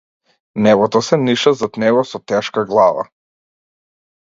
Небото 0.67 1.01
се 1.07 1.19
ниша 1.25 1.53
зад 1.59 1.79
него 1.85 2.03
со 2.13 2.23
тешка 2.33 2.65
глава. 2.73 3.07